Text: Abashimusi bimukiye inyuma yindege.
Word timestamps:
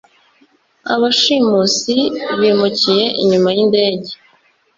Abashimusi 0.93 1.95
bimukiye 2.39 3.05
inyuma 3.21 3.49
yindege. 3.55 4.11